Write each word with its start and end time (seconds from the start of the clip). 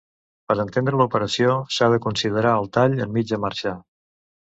Per 0.51 0.53
entendre 0.61 0.99
l'operació, 1.01 1.51
s'ha 1.75 1.89
de 1.95 1.99
considerar 2.05 2.53
el 2.63 2.71
tall 2.79 2.97
en 3.05 3.13
mitja 3.19 3.41
marxa. 3.45 3.75